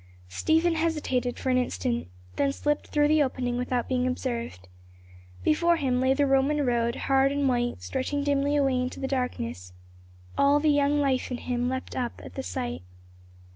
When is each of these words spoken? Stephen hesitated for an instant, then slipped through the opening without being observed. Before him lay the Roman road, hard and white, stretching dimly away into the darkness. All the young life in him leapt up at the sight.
Stephen 0.29 0.73
hesitated 0.73 1.37
for 1.37 1.51
an 1.51 1.59
instant, 1.59 2.07
then 2.35 2.51
slipped 2.51 2.87
through 2.87 3.07
the 3.07 3.21
opening 3.21 3.55
without 3.55 3.87
being 3.87 4.07
observed. 4.07 4.67
Before 5.43 5.75
him 5.75 6.01
lay 6.01 6.15
the 6.15 6.25
Roman 6.25 6.65
road, 6.65 6.95
hard 7.05 7.31
and 7.31 7.47
white, 7.47 7.83
stretching 7.83 8.23
dimly 8.23 8.55
away 8.55 8.81
into 8.81 8.99
the 8.99 9.07
darkness. 9.07 9.73
All 10.39 10.59
the 10.59 10.71
young 10.71 10.99
life 11.01 11.29
in 11.29 11.37
him 11.37 11.69
leapt 11.69 11.95
up 11.95 12.19
at 12.25 12.33
the 12.33 12.41
sight. 12.41 12.81